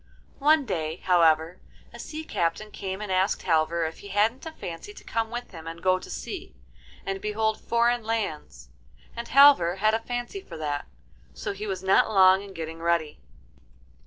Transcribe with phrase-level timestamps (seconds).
[0.39, 1.59] One day, however,
[1.93, 5.51] a sea captain came and asked Halvor if he hadn't a fancy to come with
[5.51, 6.55] him and go to sea,
[7.05, 8.69] and behold foreign lands.
[9.15, 10.87] And Halvor had a fancy for that,
[11.35, 13.19] so he was not long in getting ready.